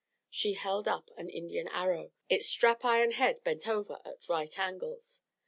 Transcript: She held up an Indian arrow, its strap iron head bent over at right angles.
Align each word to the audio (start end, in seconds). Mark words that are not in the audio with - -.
She 0.31 0.53
held 0.53 0.87
up 0.87 1.11
an 1.15 1.29
Indian 1.29 1.67
arrow, 1.67 2.11
its 2.27 2.47
strap 2.47 2.83
iron 2.83 3.11
head 3.11 3.43
bent 3.43 3.67
over 3.67 3.99
at 4.03 4.27
right 4.27 4.57
angles. 4.57 5.21